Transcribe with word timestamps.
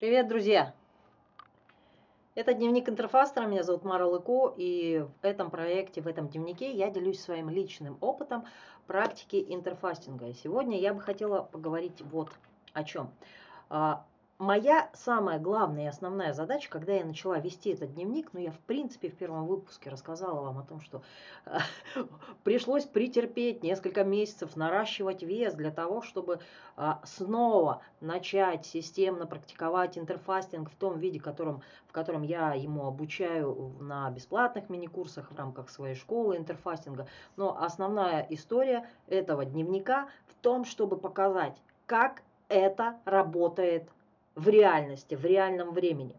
Привет, 0.00 0.28
друзья! 0.28 0.74
Это 2.36 2.54
дневник 2.54 2.88
интерфастера, 2.88 3.46
меня 3.46 3.64
зовут 3.64 3.82
Мара 3.82 4.06
Лыко, 4.06 4.54
и 4.56 5.04
в 5.20 5.24
этом 5.24 5.50
проекте, 5.50 6.00
в 6.00 6.06
этом 6.06 6.28
дневнике 6.28 6.70
я 6.70 6.88
делюсь 6.88 7.20
своим 7.20 7.50
личным 7.50 7.98
опытом 8.00 8.44
практики 8.86 9.44
интерфастинга. 9.48 10.32
сегодня 10.34 10.78
я 10.78 10.94
бы 10.94 11.00
хотела 11.00 11.42
поговорить 11.42 12.00
вот 12.12 12.30
о 12.74 12.84
чем. 12.84 13.10
А, 14.38 14.44
моя 14.44 14.88
самая 14.94 15.38
главная 15.38 15.84
и 15.84 15.88
основная 15.88 16.32
задача, 16.32 16.70
когда 16.70 16.92
я 16.92 17.04
начала 17.04 17.38
вести 17.38 17.70
этот 17.70 17.94
дневник, 17.94 18.30
ну 18.32 18.40
я 18.40 18.52
в 18.52 18.58
принципе 18.60 19.08
в 19.08 19.16
первом 19.16 19.46
выпуске 19.46 19.90
рассказала 19.90 20.40
вам 20.42 20.58
о 20.58 20.62
том, 20.62 20.80
что 20.80 21.02
э, 21.46 21.58
пришлось 22.44 22.84
претерпеть 22.84 23.62
несколько 23.62 24.04
месяцев, 24.04 24.56
наращивать 24.56 25.22
вес 25.22 25.54
для 25.54 25.70
того, 25.70 26.02
чтобы 26.02 26.40
э, 26.76 26.92
снова 27.04 27.82
начать 28.00 28.64
системно 28.64 29.26
практиковать 29.26 29.98
интерфастинг 29.98 30.70
в 30.70 30.76
том 30.76 30.98
виде, 30.98 31.20
которым, 31.20 31.62
в 31.86 31.92
котором 31.92 32.22
я 32.22 32.54
ему 32.54 32.86
обучаю 32.86 33.74
на 33.80 34.10
бесплатных 34.10 34.68
мини-курсах 34.70 35.30
в 35.32 35.36
рамках 35.36 35.68
своей 35.68 35.96
школы 35.96 36.36
интерфастинга. 36.36 37.08
Но 37.36 37.60
основная 37.60 38.26
история 38.30 38.88
этого 39.08 39.44
дневника 39.44 40.08
в 40.28 40.34
том, 40.34 40.64
чтобы 40.64 40.96
показать, 40.96 41.60
как 41.86 42.22
это 42.48 42.98
работает 43.04 43.88
в 44.38 44.48
реальности, 44.48 45.16
в 45.16 45.24
реальном 45.24 45.72
времени. 45.72 46.14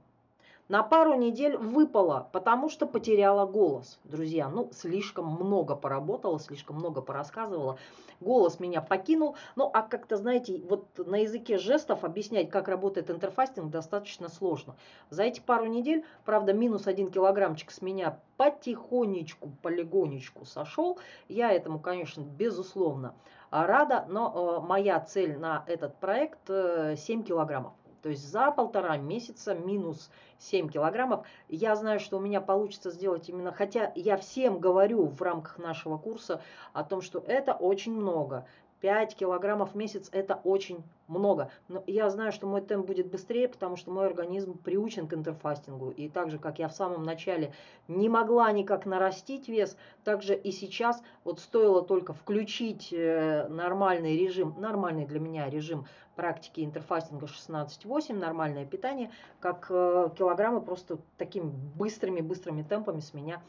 На 0.68 0.84
пару 0.84 1.16
недель 1.16 1.58
выпала, 1.58 2.30
потому 2.32 2.70
что 2.70 2.86
потеряла 2.86 3.48
голос. 3.48 4.00
Друзья, 4.04 4.50
ну, 4.50 4.70
слишком 4.72 5.26
много 5.26 5.76
поработала, 5.76 6.40
слишком 6.40 6.76
много 6.76 7.02
порассказывала. 7.02 7.80
Голос 8.20 8.59
меня 8.59 8.82
покинул. 8.82 9.36
Ну, 9.55 9.72
а 9.73 9.82
как-то, 9.82 10.18
знаете, 10.18 10.62
вот 10.70 10.86
на 10.98 11.23
языке 11.23 11.58
жестов 11.58 12.04
объяснять, 12.04 12.52
как 12.52 12.68
работает 12.68 13.09
интерфастинг, 13.09 13.72
достаточно 13.72 14.30
сложно. 14.30 14.76
За 15.09 15.23
эти 15.23 15.40
пару 15.40 15.66
недель, 15.66 16.06
правда, 16.23 16.54
минус 16.54 16.86
один 16.86 17.09
килограммчик 17.09 17.72
с 17.72 17.81
меня 17.81 18.20
потихонечку, 18.38 19.50
полигонечку 19.64 20.45
сошел. 20.45 21.00
Я 21.30 21.52
этому, 21.52 21.80
конечно, 21.80 22.22
безусловно 22.22 23.16
рада, 23.50 24.06
но 24.08 24.62
э, 24.62 24.67
моя 24.67 25.00
цель 25.00 25.38
на 25.38 25.64
этот 25.66 25.95
проект 25.95 26.50
э, 26.50 26.95
7 26.95 27.23
килограммов. 27.23 27.73
То 28.02 28.09
есть 28.09 28.28
за 28.28 28.52
полтора 28.52 28.97
месяца 28.97 29.53
минус 29.53 30.09
7 30.39 30.69
килограммов. 30.69 31.25
Я 31.47 31.75
знаю, 31.75 32.00
что 32.00 32.17
у 32.17 32.22
меня 32.22 32.41
получится 32.41 32.91
сделать 32.91 33.30
именно, 33.30 33.52
хотя 33.52 33.91
я 33.95 34.17
всем 34.17 34.59
говорю 34.59 35.06
в 35.06 35.22
рамках 35.22 35.58
нашего 35.58 35.97
курса 35.97 36.41
о 36.73 36.83
том, 36.83 37.02
что 37.02 37.19
это 37.19 37.53
очень 37.53 37.94
много. 37.94 38.45
5 38.81 39.16
килограммов 39.16 39.73
в 39.73 39.75
месяц 39.75 40.09
это 40.11 40.39
очень 40.44 40.83
много. 41.10 41.52
Но 41.68 41.84
я 41.88 42.10
знаю, 42.10 42.32
что 42.32 42.48
мой 42.48 42.62
темп 42.62 42.88
будет 42.88 43.08
быстрее, 43.08 43.50
потому 43.50 43.76
что 43.76 43.92
мой 43.92 44.06
организм 44.06 44.58
приучен 44.58 45.08
к 45.08 45.14
интерфастингу. 45.14 45.90
И 45.90 46.08
так 46.08 46.30
же, 46.32 46.38
как 46.38 46.60
я 46.60 46.68
в 46.68 46.74
самом 46.74 47.04
начале 47.04 47.54
не 47.88 48.08
могла 48.08 48.52
никак 48.52 48.86
нарастить 48.86 49.50
вес, 49.50 49.76
так 50.04 50.22
же 50.22 50.36
и 50.36 50.52
сейчас 50.52 51.02
вот 51.24 51.40
стоило 51.40 51.82
только 51.82 52.14
включить 52.14 52.94
э, 52.94 53.48
нормальный 53.50 54.18
режим, 54.18 54.56
нормальный 54.60 55.06
для 55.06 55.20
меня 55.20 55.50
режим 55.50 55.86
практики 56.16 56.62
интерфастинга 56.62 57.28
16-8, 57.28 58.14
нормальное 58.14 58.66
питание, 58.66 59.10
как 59.40 59.68
э, 59.70 60.10
килограммы 60.18 60.62
просто 60.62 61.00
такими 61.18 61.50
быстрыми-быстрыми 61.76 62.64
темпами 62.64 63.00
с 63.00 63.14
меня 63.14 63.42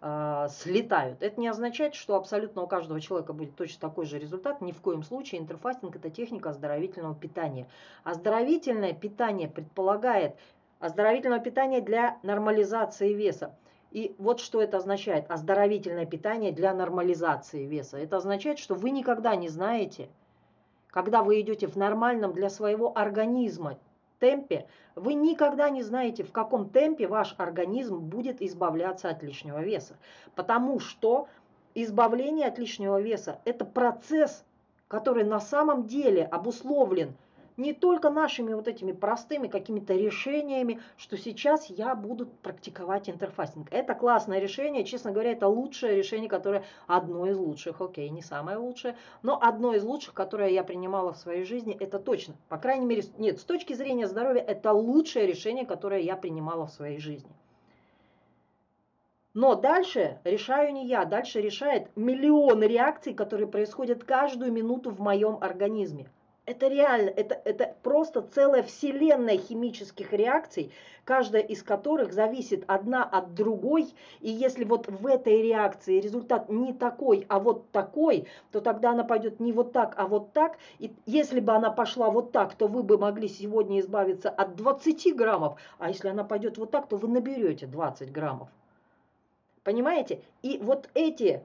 слетают. 0.00 1.22
Это 1.22 1.38
не 1.38 1.48
означает, 1.48 1.94
что 1.94 2.16
абсолютно 2.16 2.62
у 2.62 2.66
каждого 2.66 3.00
человека 3.00 3.34
будет 3.34 3.54
точно 3.54 3.80
такой 3.80 4.06
же 4.06 4.18
результат. 4.18 4.62
Ни 4.62 4.72
в 4.72 4.80
коем 4.80 5.02
случае 5.02 5.42
интерфастинг– 5.42 5.94
это 5.96 6.08
техника 6.08 6.50
оздоровительного 6.50 7.14
питания. 7.14 7.66
Оздоровительное 8.02 8.94
питание 8.94 9.46
предполагает 9.48 10.36
оздоровительное 10.78 11.40
питание 11.40 11.82
для 11.82 12.18
нормализации 12.22 13.12
веса. 13.12 13.54
И 13.90 14.14
вот 14.18 14.40
что 14.40 14.62
это 14.62 14.78
означает, 14.78 15.30
оздоровительное 15.30 16.06
питание 16.06 16.52
для 16.52 16.72
нормализации 16.72 17.66
веса. 17.66 17.98
Это 17.98 18.16
означает, 18.16 18.58
что 18.58 18.74
вы 18.74 18.90
никогда 18.90 19.36
не 19.36 19.48
знаете, 19.48 20.08
когда 20.86 21.22
вы 21.22 21.40
идете 21.40 21.66
в 21.66 21.76
нормальном 21.76 22.32
для 22.32 22.48
своего 22.48 22.96
организма 22.96 23.78
темпе, 24.20 24.66
вы 24.94 25.14
никогда 25.14 25.68
не 25.70 25.82
знаете, 25.82 26.22
в 26.22 26.30
каком 26.30 26.68
темпе 26.68 27.08
ваш 27.08 27.34
организм 27.38 27.98
будет 27.98 28.40
избавляться 28.40 29.08
от 29.10 29.22
лишнего 29.22 29.60
веса. 29.62 29.96
Потому 30.36 30.78
что 30.78 31.26
избавление 31.74 32.46
от 32.46 32.58
лишнего 32.58 33.00
веса– 33.00 33.40
это 33.44 33.64
процесс, 33.64 34.44
который 34.86 35.24
на 35.24 35.40
самом 35.40 35.86
деле 35.86 36.24
обусловлен– 36.24 37.14
не 37.60 37.74
только 37.74 38.10
нашими 38.10 38.54
вот 38.54 38.66
этими 38.66 38.92
простыми 38.92 39.46
какими-то 39.46 39.94
решениями, 39.94 40.80
что 40.96 41.16
сейчас 41.16 41.66
я 41.66 41.94
буду 41.94 42.26
практиковать 42.26 43.08
интерфастинг. 43.08 43.68
Это 43.70 43.94
классное 43.94 44.40
решение, 44.40 44.84
честно 44.84 45.12
говоря, 45.12 45.32
это 45.32 45.46
лучшее 45.46 45.96
решение, 45.96 46.28
которое 46.28 46.64
одно 46.86 47.26
из 47.26 47.36
лучших, 47.36 47.80
окей, 47.80 48.08
не 48.08 48.22
самое 48.22 48.56
лучшее, 48.56 48.96
но 49.22 49.38
одно 49.40 49.74
из 49.74 49.84
лучших, 49.84 50.14
которое 50.14 50.50
я 50.50 50.64
принимала 50.64 51.12
в 51.12 51.18
своей 51.18 51.44
жизни, 51.44 51.76
это 51.78 51.98
точно. 51.98 52.34
По 52.48 52.56
крайней 52.56 52.86
мере, 52.86 53.04
нет, 53.18 53.38
с 53.38 53.44
точки 53.44 53.74
зрения 53.74 54.08
здоровья, 54.08 54.40
это 54.40 54.72
лучшее 54.72 55.26
решение, 55.26 55.66
которое 55.66 56.00
я 56.00 56.16
принимала 56.16 56.66
в 56.66 56.72
своей 56.72 56.98
жизни. 56.98 57.30
Но 59.32 59.54
дальше 59.54 60.18
решаю 60.24 60.72
не 60.72 60.86
я, 60.86 61.04
дальше 61.04 61.40
решает 61.40 61.94
миллион 61.94 62.62
реакций, 62.62 63.14
которые 63.14 63.46
происходят 63.46 64.02
каждую 64.02 64.50
минуту 64.50 64.90
в 64.90 64.98
моем 64.98 65.38
организме. 65.40 66.08
Это 66.50 66.66
реально, 66.66 67.10
это, 67.10 67.40
это 67.44 67.76
просто 67.84 68.22
целая 68.22 68.64
вселенная 68.64 69.38
химических 69.38 70.12
реакций, 70.12 70.72
каждая 71.04 71.42
из 71.42 71.62
которых 71.62 72.12
зависит 72.12 72.64
одна 72.66 73.04
от 73.04 73.36
другой. 73.36 73.94
И 74.18 74.30
если 74.30 74.64
вот 74.64 74.88
в 74.88 75.06
этой 75.06 75.42
реакции 75.42 76.00
результат 76.00 76.48
не 76.48 76.72
такой, 76.72 77.24
а 77.28 77.38
вот 77.38 77.70
такой, 77.70 78.26
то 78.50 78.60
тогда 78.60 78.90
она 78.90 79.04
пойдет 79.04 79.38
не 79.38 79.52
вот 79.52 79.70
так, 79.70 79.94
а 79.96 80.08
вот 80.08 80.32
так. 80.32 80.58
И 80.80 80.92
если 81.06 81.38
бы 81.38 81.52
она 81.52 81.70
пошла 81.70 82.10
вот 82.10 82.32
так, 82.32 82.56
то 82.56 82.66
вы 82.66 82.82
бы 82.82 82.98
могли 82.98 83.28
сегодня 83.28 83.78
избавиться 83.78 84.28
от 84.28 84.56
20 84.56 85.14
граммов. 85.14 85.56
А 85.78 85.90
если 85.90 86.08
она 86.08 86.24
пойдет 86.24 86.58
вот 86.58 86.72
так, 86.72 86.88
то 86.88 86.96
вы 86.96 87.06
наберете 87.06 87.68
20 87.68 88.10
граммов. 88.10 88.48
Понимаете? 89.62 90.20
И 90.42 90.58
вот 90.58 90.88
эти 90.94 91.44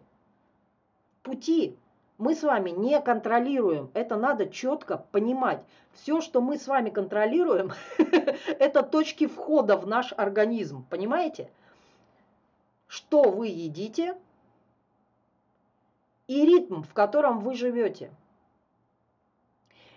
пути 1.21 1.77
мы 2.17 2.33
с 2.33 2.43
вами 2.43 2.69
не 2.69 3.01
контролируем. 3.01 3.89
Это 3.93 4.15
надо 4.15 4.47
четко 4.47 4.97
понимать. 5.11 5.61
Все, 5.93 6.21
что 6.21 6.41
мы 6.41 6.57
с 6.57 6.67
вами 6.67 6.89
контролируем, 6.89 7.71
это 8.59 8.83
точки 8.83 9.27
входа 9.27 9.77
в 9.77 9.85
наш 9.85 10.13
организм. 10.15 10.85
Понимаете? 10.89 11.49
Что 12.87 13.23
вы 13.23 13.47
едите 13.47 14.15
и 16.27 16.45
ритм, 16.45 16.83
в 16.83 16.93
котором 16.93 17.39
вы 17.39 17.55
живете. 17.55 18.11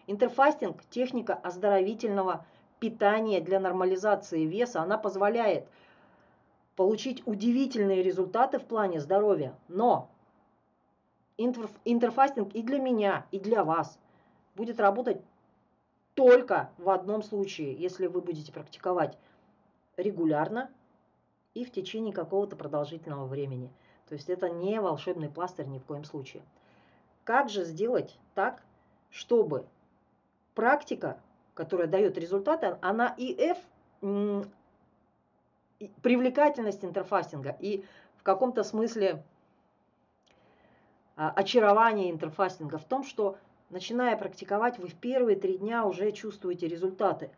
Интерфастинг– 0.07 0.83
техника 0.91 1.35
оздоровительного 1.35 2.45
питания 2.81 3.41
для 3.41 3.61
нормализации 3.61 4.45
веса. 4.45 4.83
Она 4.83 4.99
позволяет 4.99 5.67
получить 6.77 7.23
удивительные 7.27 8.03
результаты 8.03 8.59
в 8.59 8.65
плане 8.65 9.01
здоровья. 9.01 9.55
Но 9.69 10.09
интерфастинг 11.39 12.55
и 12.55 12.63
для 12.63 12.79
меня, 12.79 13.27
и 13.31 13.39
для 13.39 13.65
вас 13.65 13.99
будет 14.55 14.81
работать 14.81 15.23
только 16.15 16.71
в 16.79 16.91
одном 16.91 17.23
случае, 17.23 17.75
если 17.75 18.09
вы 18.09 18.21
будете 18.21 18.53
практиковать 18.53 19.17
регулярно 19.97 20.71
и 21.55 21.65
в 21.65 21.71
течение 21.71 22.13
какого-то 22.13 22.57
продолжительного 22.57 23.27
времени. 23.27 23.71
То 24.09 24.15
есть 24.15 24.29
это 24.29 24.51
не 24.51 24.81
волшебный 24.81 25.29
пластырь 25.29 25.67
ни 25.67 25.79
в 25.79 25.85
коем 25.85 26.05
случае. 26.05 26.43
Как 27.25 27.49
же 27.51 27.65
сделать 27.65 28.19
так, 28.35 28.63
чтобы 29.11 29.67
практика, 30.55 31.21
которая 31.55 31.87
дает 31.87 32.19
результаты, 32.19 32.79
она 32.81 33.15
и 33.17 33.35
F, 33.35 33.59
привлекательность 36.03 36.85
интерфастинга 36.85 37.57
и 37.61 37.85
в 38.17 38.23
каком-то 38.23 38.65
смысле 38.65 39.23
очарование 41.19 42.11
интерфастинга 42.11 42.79
в 42.79 42.85
том, 42.85 43.03
что 43.05 43.37
начиная 43.71 44.17
практиковать, 44.17 44.79
вы 44.79 44.89
в 44.89 44.95
первые 44.95 45.37
три 45.37 45.59
дня 45.59 45.85
уже 45.85 46.13
чувствуете 46.13 46.69
результаты. 46.69 47.31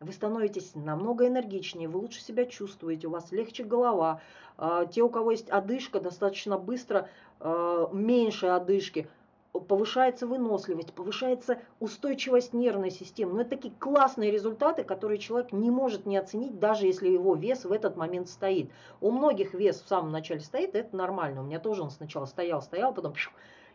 Вы 0.00 0.12
становитесь 0.12 0.74
намного 0.74 1.26
энергичнее, 1.26 1.88
вы 1.88 2.00
лучше 2.00 2.20
себя 2.20 2.44
чувствуете, 2.44 3.06
у 3.06 3.10
вас 3.10 3.32
легче 3.32 3.64
голова. 3.64 4.20
А, 4.58 4.84
те, 4.84 5.02
у 5.02 5.08
кого 5.08 5.30
есть 5.30 5.48
одышка, 5.48 6.00
достаточно 6.00 6.58
быстро, 6.58 7.08
а, 7.40 7.88
меньше 7.92 8.46
одышки– 8.46 9.08
повышается 9.60 10.26
выносливость, 10.26 10.92
повышается 10.92 11.58
устойчивость 11.80 12.52
нервной 12.52 12.90
системы. 12.90 13.32
Но 13.32 13.36
ну, 13.36 13.42
это 13.42 13.50
такие 13.50 13.74
классные 13.78 14.30
результаты, 14.30 14.84
которые 14.84 15.18
человек 15.18 15.52
не 15.52 15.70
может 15.70 16.06
не 16.06 16.16
оценить, 16.16 16.58
даже 16.58 16.86
если 16.86 17.08
его 17.08 17.34
вес 17.34 17.64
в 17.64 17.72
этот 17.72 17.96
момент 17.96 18.28
стоит. 18.28 18.70
У 19.00 19.10
многих 19.10 19.54
вес 19.54 19.80
в 19.80 19.88
самом 19.88 20.10
начале 20.10 20.40
стоит, 20.40 20.74
это 20.74 20.96
нормально. 20.96 21.42
У 21.42 21.44
меня 21.44 21.60
тоже 21.60 21.82
он 21.82 21.90
сначала 21.90 22.26
стоял, 22.26 22.62
стоял, 22.62 22.92
потом 22.92 23.14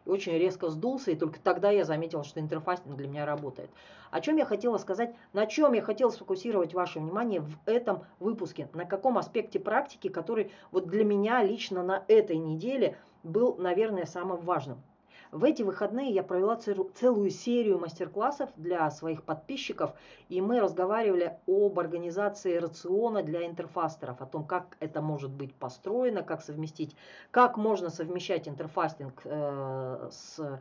очень 0.05 0.33
резко 0.33 0.69
сдулся, 0.69 1.11
и 1.11 1.15
только 1.15 1.39
тогда 1.39 1.69
я 1.69 1.85
заметила, 1.85 2.23
что 2.23 2.39
интерфастинг 2.39 2.95
для 2.95 3.07
меня 3.07 3.25
работает. 3.25 3.69
О 4.11 4.21
чем 4.21 4.37
я 4.37 4.45
хотела 4.45 4.77
сказать, 4.77 5.13
на 5.33 5.45
чем 5.45 5.73
я 5.73 5.81
хотела 5.81 6.09
сфокусировать 6.09 6.73
ваше 6.73 6.99
внимание 6.99 7.41
в 7.41 7.57
этом 7.65 8.03
выпуске, 8.19 8.69
на 8.73 8.85
каком 8.85 9.17
аспекте 9.17 9.59
практики, 9.59 10.07
который 10.07 10.51
вот 10.71 10.87
для 10.87 11.03
меня 11.03 11.43
лично 11.43 11.83
на 11.83 12.03
этой 12.07 12.37
неделе 12.37 12.97
был, 13.23 13.55
наверное, 13.55 14.05
самым 14.05 14.41
важным. 14.41 14.81
В 15.31 15.43
эти 15.43 15.61
выходные 15.61 16.11
я 16.11 16.23
провела 16.23 16.55
целую 16.55 17.29
серию 17.29 17.77
мастер-классов 17.77 18.49
для 18.55 18.89
своих 18.89 19.23
подписчиков, 19.23 19.93
и 20.27 20.41
мы 20.41 20.59
разговаривали 20.59 21.37
об 21.47 21.77
организации 21.77 22.57
рациона 22.57 23.21
для 23.21 23.45
интерфастеров, 23.45 24.21
о 24.21 24.25
том, 24.25 24.43
как 24.43 24.75
это 24.79 25.01
может 25.03 25.29
быть 25.29 25.53
построено, 25.53 26.23
как 26.23 26.41
совместить, 26.41 26.95
как 27.29 27.57
можно 27.57 27.91
совмещать 27.91 28.47
интерфастинг 28.47 29.21
э, 29.23 30.09
с 30.11 30.59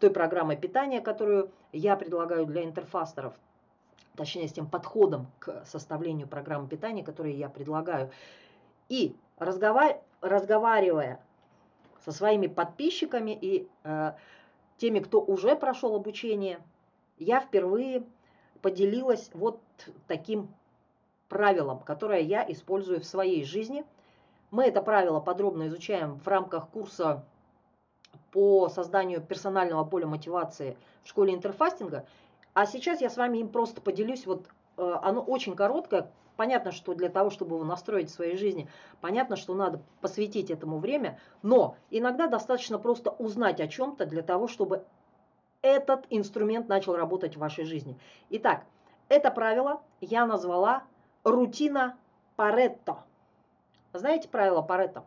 той 0.00 0.10
программой 0.10 0.56
питания, 0.56 1.00
которую 1.00 1.52
я 1.72 1.94
предлагаю 1.94 2.44
для 2.44 2.64
интерфастеров, 2.64 3.34
точнее 4.16 4.48
с 4.48 4.52
тем 4.52 4.66
подходом 4.66 5.28
к 5.38 5.64
составлению 5.64 6.26
программы 6.26 6.66
питания, 6.66 7.04
которую 7.04 7.36
я 7.36 7.48
предлагаю. 7.48 8.10
И 8.88 9.14
разговар... 9.38 10.00
разговаривая 10.22 11.20
со 12.04 12.12
своими 12.12 12.46
подписчиками 12.46 13.36
и 13.40 13.68
э, 13.84 14.12
теми, 14.76 15.00
кто 15.00 15.20
уже 15.20 15.56
прошел 15.56 15.94
обучение, 15.94 16.60
я 17.18 17.40
впервые 17.40 18.04
поделилась 18.62 19.30
вот 19.34 19.60
таким 20.06 20.48
правилом, 21.28 21.80
которое 21.80 22.20
я 22.20 22.44
использую 22.50 23.00
в 23.00 23.04
своей 23.04 23.44
жизни. 23.44 23.84
Мы 24.50 24.64
это 24.64 24.82
правило 24.82 25.20
подробно 25.20 25.66
изучаем 25.66 26.18
в 26.18 26.26
рамках 26.26 26.68
курса 26.70 27.24
по 28.30 28.68
созданию 28.68 29.20
персонального 29.20 29.84
поля 29.84 30.06
мотивации 30.06 30.76
в 31.02 31.08
школе 31.08 31.34
интерфастинга. 31.34 32.06
А 32.54 32.66
сейчас 32.66 33.00
я 33.00 33.10
с 33.10 33.16
вами 33.16 33.38
им 33.38 33.48
просто 33.48 33.80
поделюсь. 33.80 34.26
Вот 34.26 34.46
э, 34.76 34.96
оно 35.02 35.20
очень 35.20 35.54
короткое, 35.54 36.10
Понятно, 36.38 36.70
что 36.70 36.94
для 36.94 37.08
того, 37.08 37.30
чтобы 37.30 37.56
его 37.56 37.64
настроить 37.64 38.10
в 38.10 38.14
своей 38.14 38.36
жизни, 38.36 38.68
понятно, 39.00 39.34
что 39.34 39.54
надо 39.54 39.80
посвятить 40.00 40.52
этому 40.52 40.78
время, 40.78 41.18
но 41.42 41.74
иногда 41.90 42.28
достаточно 42.28 42.78
просто 42.78 43.10
узнать 43.10 43.60
о 43.60 43.66
чем-то 43.66 44.06
для 44.06 44.22
того, 44.22 44.46
чтобы 44.46 44.84
этот 45.62 46.06
инструмент 46.10 46.68
начал 46.68 46.94
работать 46.94 47.34
в 47.34 47.40
вашей 47.40 47.64
жизни. 47.64 47.98
Итак, 48.30 48.62
это 49.08 49.32
правило 49.32 49.82
я 50.00 50.26
назвала 50.26 50.84
рутина 51.24 51.96
Паретто. 52.36 52.98
Знаете 53.92 54.28
правило 54.28 54.62
Паретто? 54.62 55.06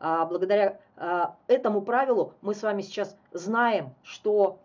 А, 0.00 0.24
благодаря 0.24 0.80
а, 0.96 1.36
этому 1.48 1.82
правилу 1.82 2.32
мы 2.40 2.54
с 2.54 2.62
вами 2.62 2.80
сейчас 2.80 3.14
знаем, 3.32 3.92
что 4.02 4.58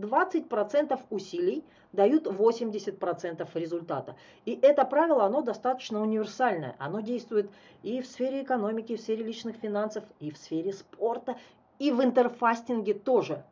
20% 0.00 0.98
усилий 1.10 1.64
дают 1.92 2.26
80% 2.26 3.48
результата. 3.54 4.16
И 4.44 4.58
это 4.62 4.84
правило, 4.84 5.24
оно 5.24 5.42
достаточно 5.42 6.00
универсальное. 6.00 6.76
Оно 6.78 7.00
действует 7.00 7.50
и 7.82 8.00
в 8.00 8.06
сфере 8.06 8.42
экономики, 8.42 8.92
и 8.92 8.96
в 8.96 9.00
сфере 9.00 9.24
личных 9.24 9.56
финансов, 9.56 10.04
и 10.18 10.30
в 10.30 10.38
сфере 10.38 10.72
спорта, 10.72 11.36
и 11.78 11.90
в 11.90 12.02
интерфастинге 12.02 12.94
тоже. 12.94 13.44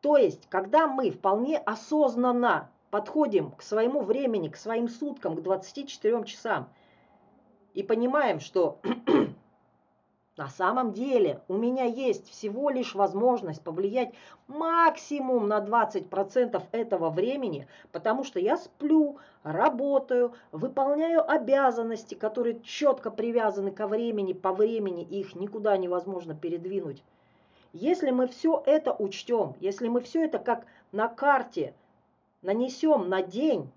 То 0.00 0.16
есть, 0.16 0.48
когда 0.48 0.88
мы 0.88 1.10
вполне 1.10 1.58
осознанно 1.58 2.70
подходим 2.90 3.52
к 3.52 3.62
своему 3.62 4.02
времени, 4.02 4.48
к 4.48 4.56
своим 4.56 4.88
суткам, 4.88 5.36
к 5.36 5.42
24 5.42 6.24
часам, 6.24 6.68
и 7.74 7.82
понимаем, 7.82 8.40
что 8.40 8.80
на 10.42 10.48
самом 10.48 10.92
деле 10.92 11.40
у 11.46 11.56
меня 11.56 11.84
есть 11.84 12.28
всего 12.28 12.68
лишь 12.68 12.96
возможность 12.96 13.62
повлиять 13.62 14.12
максимум 14.48 15.46
на 15.46 15.60
20% 15.60 16.60
этого 16.72 17.10
времени, 17.10 17.68
потому 17.92 18.24
что 18.24 18.40
я 18.40 18.56
сплю, 18.56 19.18
работаю, 19.44 20.34
выполняю 20.50 21.30
обязанности, 21.30 22.16
которые 22.16 22.60
четко 22.64 23.12
привязаны 23.12 23.70
ко 23.70 23.86
времени, 23.86 24.32
по 24.32 24.52
времени, 24.52 25.04
их 25.04 25.36
никуда 25.36 25.76
невозможно 25.76 26.34
передвинуть. 26.34 27.04
Если 27.72 28.10
мы 28.10 28.26
все 28.26 28.60
это 28.66 28.92
учтем, 28.92 29.54
если 29.60 29.86
мы 29.86 30.00
все 30.00 30.24
это 30.24 30.40
как 30.40 30.66
на 30.90 31.06
карте 31.06 31.72
нанесем 32.42 33.08
на 33.08 33.22
день, 33.22 33.70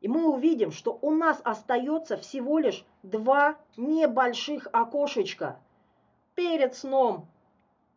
и 0.00 0.06
мы 0.06 0.32
увидим, 0.32 0.70
что 0.70 0.96
у 1.02 1.10
нас 1.10 1.40
остается 1.42 2.16
всего 2.16 2.60
лишь 2.60 2.84
два 3.02 3.56
небольших 3.76 4.68
окошечка 4.72 5.58
перед 6.34 6.74
сном, 6.74 7.26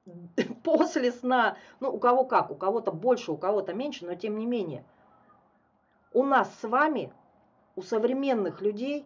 после 0.64 1.12
сна. 1.12 1.58
Ну, 1.80 1.92
у 1.92 2.00
кого 2.00 2.26
как, 2.26 2.52
у 2.52 2.56
кого-то 2.56 2.92
больше, 2.92 3.32
у 3.32 3.38
кого-то 3.38 3.74
меньше, 3.74 4.06
но 4.06 4.16
тем 4.16 4.38
не 4.38 4.46
менее. 4.46 4.84
У 6.14 6.24
нас 6.24 6.54
с 6.60 6.68
вами, 6.68 7.12
у 7.76 7.82
современных 7.82 8.62
людей, 8.62 9.06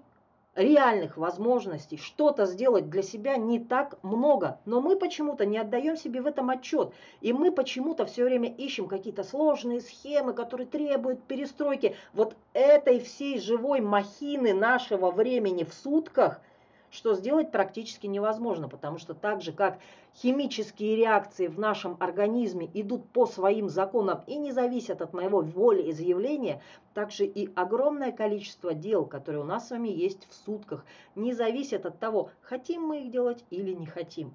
реальных 0.56 1.18
возможностей 1.18 1.98
что-то 1.98 2.46
сделать 2.46 2.90
для 2.90 3.02
себя 3.02 3.38
не 3.38 3.60
так 3.60 3.98
много. 4.04 4.60
Но 4.66 4.82
мы 4.82 4.96
почему-то 4.96 5.46
не 5.46 5.58
отдаем 5.58 5.96
себе 5.96 6.22
в 6.22 6.28
этом 6.28 6.50
отчет. 6.50 6.94
И 7.22 7.34
мы 7.34 7.52
почему-то 7.52 8.06
все 8.06 8.26
время 8.26 8.50
ищем 8.50 8.88
какие-то 8.88 9.24
сложные 9.24 9.82
схемы, 9.82 10.34
которые 10.34 10.68
требуют 10.68 11.24
перестройки 11.24 11.96
вот 12.14 12.36
этой 12.54 13.00
всей 13.00 13.40
живой 13.40 13.82
махины 13.82 14.54
нашего 14.54 15.12
времени 15.12 15.64
в 15.64 15.74
сутках– 15.74 16.42
что 16.92 17.14
сделать 17.14 17.52
практически 17.52 18.08
невозможно, 18.08 18.68
потому 18.68 18.98
что 18.98 19.14
так 19.14 19.42
же, 19.42 19.52
как 19.52 19.80
химические 20.16 20.96
реакции 20.96 21.48
в 21.48 21.60
нашем 21.60 21.98
организме 22.00 22.70
идут 22.74 23.08
по 23.10 23.26
своим 23.26 23.70
законам 23.70 24.24
и 24.28 24.38
не 24.38 24.52
зависят 24.52 25.02
от 25.02 25.14
моего 25.14 25.42
волеизъявления, 25.42 26.62
так 26.94 27.12
же 27.12 27.26
и 27.26 27.52
огромное 27.56 28.12
количество 28.12 28.74
дел, 28.74 29.06
которые 29.06 29.42
у 29.42 29.46
нас 29.46 29.68
с 29.68 29.72
вами 29.72 29.90
есть 29.90 30.28
в 30.30 30.34
сутках, 30.34 30.86
не 31.16 31.34
зависят 31.34 31.86
от 31.86 32.00
того, 32.00 32.32
хотим 32.42 32.84
мы 32.84 33.04
их 33.04 33.12
делать 33.12 33.44
или 33.50 33.74
не 33.74 33.86
хотим. 33.86 34.34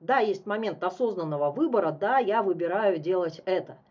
Да, 0.00 0.18
есть 0.18 0.46
момент 0.46 0.82
осознанного 0.82 1.50
выбора, 1.50 1.90
да, 1.90 2.18
я 2.18 2.42
выбираю 2.42 2.98
делать 2.98 3.42
это– 3.44 3.76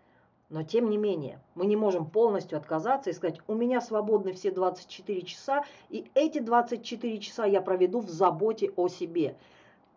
но 0.50 0.63
тем 0.63 0.90
не 0.90 0.98
менее, 0.98 1.40
мы 1.54 1.68
не 1.68 1.75
можем 1.75 2.10
полностью 2.10 2.57
отказаться 2.57 3.12
и 3.12 3.13
сказать, 3.13 3.40
у 3.48 3.54
меня 3.54 3.81
свободны 3.81 4.34
все 4.34 4.51
24 4.51 5.22
часа, 5.22 5.63
и 5.90 6.10
эти 6.16 6.40
24 6.40 7.19
часа 7.19 7.46
я 7.46 7.62
проведу 7.62 8.00
в 8.00 8.10
заботе 8.10 8.72
о 8.75 8.88
себе. 8.88 9.36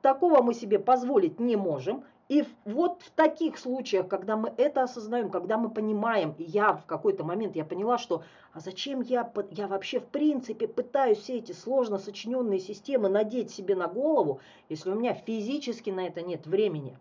Такого 0.02 0.42
мы 0.42 0.52
себе 0.52 0.78
позволить 0.78 1.40
не 1.40 1.56
можем. 1.56 2.04
И 2.28 2.44
вот 2.64 3.02
в 3.02 3.10
таких 3.10 3.58
случаях, 3.58 4.08
когда 4.08 4.36
мы 4.36 4.52
это 4.56 4.82
осознаем, 4.82 5.30
когда 5.30 5.58
мы 5.58 5.70
понимаем, 5.70 6.34
я 6.38 6.74
в 6.74 6.86
какой-то 6.86 7.24
момент 7.24 7.56
я 7.56 7.64
поняла, 7.64 7.98
что 7.98 8.22
а 8.52 8.60
зачем 8.60 9.00
я, 9.00 9.30
я 9.50 9.66
вообще 9.68 10.00
в 10.00 10.06
принципе 10.06 10.66
пытаюсь 10.66 11.18
все 11.18 11.38
эти 11.38 11.52
сложно 11.52 11.98
сочиненные 11.98 12.58
системы 12.58 13.08
надеть 13.08 13.50
себе 13.50 13.74
на 13.74 13.86
голову, 13.86 14.40
если 14.68 14.90
у 14.90 14.94
меня 14.94 15.14
физически 15.14 15.90
на 15.90 16.06
это 16.06 16.22
нет 16.22 16.46
времени. 16.46 16.98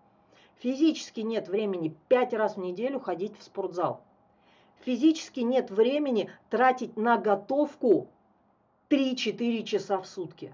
Физически 0.60 1.22
нет 1.22 1.48
времени 1.48 1.96
пять 2.08 2.34
раз 2.34 2.56
в 2.56 2.60
неделю 2.60 3.00
ходить 3.00 3.38
в 3.38 3.44
спортзал. 3.44 4.02
Физически 4.82 5.42
нет 5.42 5.72
времени 5.72 6.30
тратить 6.50 6.98
на 6.98 7.18
готовку 7.18 8.08
3-4 8.90 9.64
часа 9.64 10.00
в 10.00 10.08
сутки. 10.08 10.54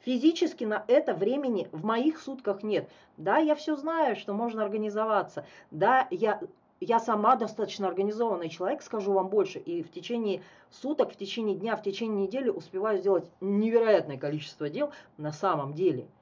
Физически 0.00 0.64
на 0.64 0.84
это 0.86 1.14
времени 1.14 1.68
в 1.72 1.84
моих 1.84 2.20
сутках 2.20 2.62
нет. 2.62 2.88
Да, 3.16 3.38
я 3.38 3.54
все 3.54 3.76
знаю, 3.76 4.16
что 4.16 4.32
можно 4.32 4.62
организоваться. 4.62 5.44
Да, 5.70 6.06
я, 6.10 6.40
я 6.80 7.00
сама 7.00 7.36
достаточно 7.36 7.88
организованный 7.88 8.48
человек, 8.48 8.82
скажу 8.82 9.12
вам 9.12 9.28
больше. 9.28 9.58
И 9.58 9.82
в 9.82 9.90
течение 9.90 10.42
суток, 10.70 11.12
в 11.12 11.16
течение 11.16 11.56
дня, 11.56 11.76
в 11.76 11.82
течение 11.82 12.26
недели 12.26 12.48
успеваю 12.48 12.98
сделать 12.98 13.30
невероятное 13.40 14.18
количество 14.18 14.68
дел 14.68 14.92
на 15.16 15.32
самом 15.32 15.74
деле– 15.74 16.06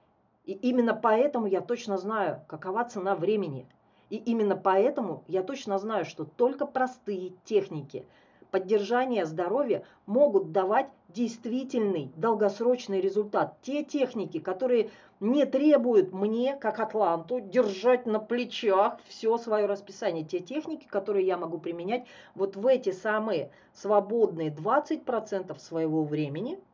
и 0.47 0.53
именно 0.53 0.95
поэтому 0.95 1.47
я 1.47 1.61
точно 1.61 1.99
знаю, 1.99 2.41
какова 2.47 2.85
цена 2.85 3.17
времени. 3.17 3.67
И 4.11 4.17
именно 4.17 4.57
поэтому 4.57 5.25
я 5.27 5.43
точно 5.43 5.79
знаю, 5.79 6.05
что 6.05 6.25
только 6.25 6.67
простые 6.67 7.33
техники 7.45 8.07
поддержания 8.53 9.27
здоровья 9.27 9.83
могут 10.07 10.53
давать 10.53 10.87
действительный 11.09 12.13
долгосрочный 12.15 13.01
результат. 13.01 13.57
Те 13.63 13.83
техники, 13.83 14.39
которые 14.39 14.91
не 15.19 15.45
требуют 15.47 16.13
мне, 16.13 16.55
как 16.55 16.79
атланту, 16.79 17.41
держать 17.41 18.07
на 18.07 18.21
плечах 18.21 19.01
все 19.09 19.37
свое 19.39 19.67
расписание. 19.67 20.25
Те 20.25 20.39
техники, 20.39 20.87
которые 20.87 21.27
я 21.27 21.37
могу 21.37 21.59
применять 21.59 22.07
вот 22.37 22.55
в 22.55 22.65
эти 22.69 22.93
самые 22.93 23.51
свободные 23.73 24.51
20% 24.51 25.59
своего 25.59 26.05
времени– 26.05 26.61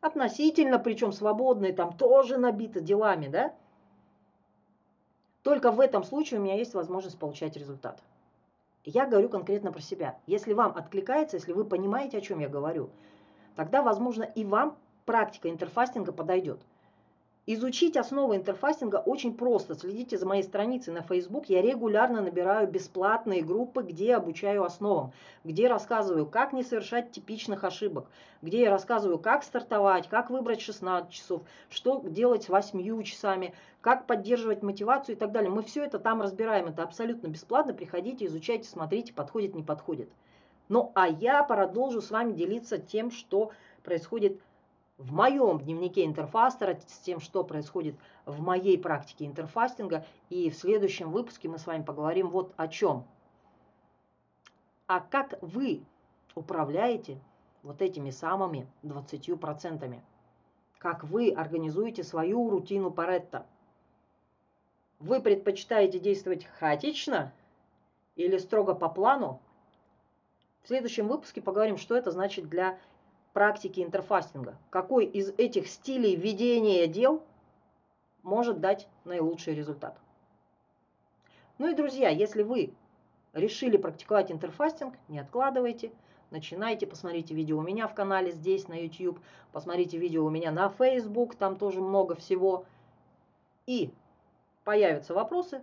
относительно, 0.00 0.78
причем 0.78 1.12
свободные, 1.12 1.72
там 1.72 1.96
тоже 1.96 2.36
набиты 2.36 2.80
делами, 2.80 3.28
да? 3.28 3.54
Только 5.42 5.70
в 5.70 5.80
этом 5.80 6.02
случае 6.04 6.40
у 6.40 6.42
меня 6.42 6.54
есть 6.54 6.74
возможность 6.74 7.18
получать 7.18 7.56
результат. 7.56 8.02
Я 8.84 9.06
говорю 9.06 9.28
конкретно 9.28 9.72
про 9.72 9.80
себя. 9.80 10.18
Если 10.26 10.52
вам 10.52 10.76
откликается, 10.76 11.36
если 11.36 11.52
вы 11.52 11.64
понимаете, 11.64 12.18
о 12.18 12.20
чем 12.20 12.38
я 12.38 12.48
говорю, 12.48 12.90
тогда, 13.56 13.82
возможно, 13.82 14.22
и 14.22 14.44
вам 14.44 14.76
практика 15.04 15.50
интерфастинга 15.50 16.12
подойдет. 16.12 16.60
Изучить 17.48 17.96
основы 17.96 18.34
интерфастинга 18.34 18.96
очень 18.96 19.36
просто. 19.36 19.76
Следите 19.76 20.18
за 20.18 20.26
моей 20.26 20.42
страницей 20.42 20.92
на 20.92 21.02
Facebook. 21.02 21.48
Я 21.48 21.62
регулярно 21.62 22.20
набираю 22.20 22.66
бесплатные 22.66 23.40
группы, 23.40 23.84
где 23.84 24.16
обучаю 24.16 24.64
основам, 24.64 25.12
где 25.44 25.68
рассказываю, 25.68 26.26
как 26.26 26.52
не 26.52 26.64
совершать 26.64 27.12
типичных 27.12 27.62
ошибок, 27.62 28.08
где 28.42 28.62
я 28.62 28.70
рассказываю, 28.72 29.20
как 29.20 29.44
стартовать, 29.44 30.08
как 30.08 30.28
выбрать 30.28 30.60
16 30.60 31.08
часов, 31.12 31.42
что 31.70 32.00
делать 32.00 32.42
с 32.42 32.48
8 32.48 33.04
часами, 33.04 33.54
как 33.80 34.08
поддерживать 34.08 34.64
мотивацию 34.64 35.14
и 35.14 35.18
так 35.18 35.30
далее. 35.30 35.48
Мы 35.48 35.62
все 35.62 35.84
это 35.84 36.00
там 36.00 36.22
разбираем. 36.22 36.66
Это 36.66 36.82
абсолютно 36.82 37.28
бесплатно. 37.28 37.74
Приходите, 37.74 38.26
изучайте, 38.26 38.68
смотрите, 38.68 39.12
подходит, 39.12 39.54
не 39.54 39.62
подходит. 39.62 40.08
Ну, 40.68 40.90
а 40.96 41.06
я 41.06 41.44
продолжу 41.44 42.02
с 42.02 42.10
вами 42.10 42.32
делиться 42.32 42.78
тем, 42.78 43.12
что 43.12 43.52
происходит 43.84 44.40
в 44.98 45.12
моем 45.12 45.58
дневнике 45.58 46.04
интерфастера 46.04 46.78
с 46.86 46.98
тем, 46.98 47.20
что 47.20 47.44
происходит 47.44 47.96
в 48.24 48.40
моей 48.40 48.78
практике 48.78 49.26
интерфастинга. 49.26 50.04
И 50.30 50.50
в 50.50 50.56
следующем 50.56 51.10
выпуске 51.10 51.48
мы 51.48 51.58
с 51.58 51.66
вами 51.66 51.82
поговорим 51.82 52.28
вот 52.28 52.52
о 52.56 52.68
чем. 52.68 53.04
А 54.86 55.00
как 55.00 55.38
вы 55.42 55.82
управляете 56.34 57.18
вот 57.62 57.82
этими 57.82 58.10
самыми 58.10 58.66
20%? 58.84 60.00
Как 60.78 61.04
вы 61.04 61.30
организуете 61.30 62.04
свою 62.04 62.48
рутину 62.48 62.90
Паретта? 62.90 63.46
Вы 64.98 65.20
предпочитаете 65.20 65.98
действовать 65.98 66.46
хаотично 66.58 67.32
или 68.14 68.38
строго 68.38 68.74
по 68.74 68.88
плану? 68.88 69.40
В 70.62 70.68
следующем 70.68 71.08
выпуске 71.08 71.42
поговорим, 71.42 71.76
что 71.76 71.96
это 71.96 72.10
значит 72.10 72.48
для 72.48 72.78
практики 73.36 73.80
интерфастинга. 73.80 74.56
Какой 74.70 75.04
из 75.04 75.28
этих 75.36 75.68
стилей 75.68 76.16
ведения 76.16 76.86
дел 76.86 77.22
может 78.22 78.60
дать 78.60 78.88
наилучший 79.04 79.54
результат. 79.54 79.98
Ну 81.58 81.68
и, 81.68 81.74
друзья, 81.74 82.08
если 82.08 82.42
вы 82.42 82.72
решили 83.34 83.76
практиковать 83.76 84.32
интерфастинг, 84.32 84.94
не 85.08 85.18
откладывайте, 85.18 85.92
начинайте, 86.30 86.86
посмотрите 86.86 87.34
видео 87.34 87.58
у 87.58 87.60
меня 87.60 87.88
в 87.88 87.94
канале 87.94 88.30
здесь, 88.30 88.68
на 88.68 88.72
YouTube, 88.72 89.20
посмотрите 89.52 89.98
видео 89.98 90.24
у 90.24 90.30
меня 90.30 90.50
на 90.50 90.70
Facebook, 90.70 91.34
там 91.34 91.56
тоже 91.56 91.82
много 91.82 92.14
всего. 92.14 92.64
И 93.66 93.90
появятся 94.64 95.12
вопросы, 95.12 95.62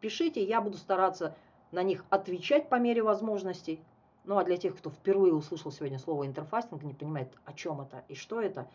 пишите, 0.00 0.42
я 0.42 0.60
буду 0.60 0.76
стараться 0.76 1.36
на 1.70 1.84
них 1.84 2.04
отвечать 2.10 2.68
по 2.68 2.80
мере 2.80 3.04
возможностей. 3.04 3.80
Ну 4.24 4.38
а 4.38 4.44
для 4.44 4.56
тех, 4.56 4.76
кто 4.76 4.90
впервые 4.90 5.34
услышал 5.34 5.72
сегодня 5.72 5.98
слово 5.98 6.26
интерфастинг, 6.26 6.82
не 6.82 6.94
понимает, 6.94 7.28
о 7.44 7.52
чем 7.52 7.80
это 7.80 8.04
и 8.08 8.14
что 8.14 8.40
это, 8.40 8.68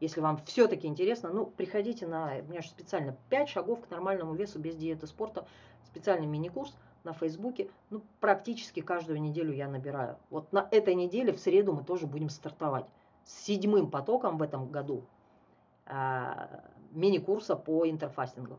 если 0.00 0.20
вам 0.20 0.38
все-таки 0.46 0.86
интересно, 0.86 1.30
ну, 1.30 1.46
приходите 1.46 2.06
на, 2.06 2.36
у 2.40 2.50
меня 2.50 2.62
же 2.62 2.68
специально 2.68 3.16
5 3.28 3.48
шагов 3.48 3.80
к 3.80 3.90
нормальному 3.90 4.34
весу 4.34 4.58
без 4.58 4.74
диеты 4.76 5.06
спорта, 5.06 5.46
специальный 5.84 6.26
мини-курс 6.26 6.74
на 7.04 7.12
Фейсбуке, 7.12 7.68
ну, 7.90 8.02
практически 8.20 8.80
каждую 8.80 9.20
неделю 9.20 9.52
я 9.52 9.68
набираю. 9.68 10.16
Вот 10.30 10.52
на 10.52 10.66
этой 10.70 10.94
неделе, 10.94 11.32
в 11.32 11.38
среду, 11.38 11.74
мы 11.74 11.84
тоже 11.84 12.06
будем 12.06 12.30
стартовать 12.30 12.86
с 13.24 13.44
седьмым 13.44 13.90
потоком 13.90 14.38
в 14.38 14.42
этом 14.42 14.68
году 14.68 15.04
э, 15.86 16.60
мини-курса 16.92 17.56
по 17.56 17.88
интерфастингу. 17.88 18.58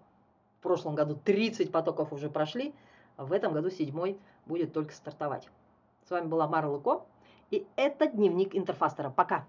В 0.59 0.63
прошлом 0.63 0.95
году 0.95 1.15
30 1.15 1.71
потоков 1.71 2.13
уже 2.13 2.29
прошли, 2.29 2.73
в 3.17 3.31
этом 3.31 3.53
году 3.53 3.69
седьмой 3.69 4.19
будет 4.45 4.73
только 4.73 4.93
стартовать. 4.93 5.49
С 6.07 6.11
вами 6.11 6.27
была 6.27 6.47
Мара 6.47 6.69
Луко, 6.69 7.03
и 7.49 7.65
это 7.75 8.05
дневник 8.05 8.55
интерфастера. 8.55 9.09
Пока! 9.09 9.45